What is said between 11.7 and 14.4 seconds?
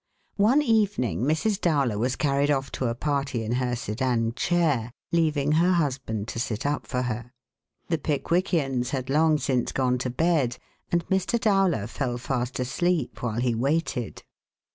fell fast asleep while he waited.